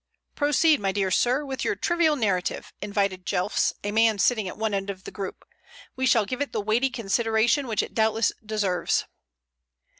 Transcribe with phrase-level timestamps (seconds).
[0.33, 4.73] "Proceed, my dear sir, with your trivial narrative," invited Jelfs, a man sitting at one
[4.73, 5.45] end of the group.
[5.95, 9.05] "We shall give it the weighty consideration which it doubtless deserves."